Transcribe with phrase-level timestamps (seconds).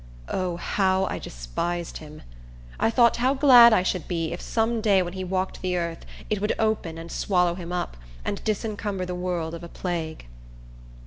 [0.29, 2.23] O, how I despised him!
[2.79, 6.07] I thought how glad I should be, if some day when he walked the earth,
[6.27, 10.25] it would open and swallow him up, and disencumber the world of a plague.